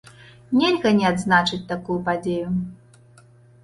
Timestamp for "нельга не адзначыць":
0.59-1.61